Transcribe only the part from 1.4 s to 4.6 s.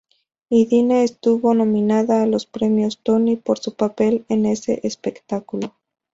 nominada a los Premios Tony por su papel en